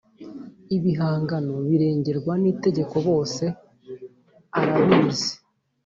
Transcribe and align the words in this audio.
ibihangano 0.77 1.55
birengerwa 1.67 2.33
n 2.41 2.43
itegeko 2.53 2.95
bose 3.07 3.43
abarabizi 4.59 5.33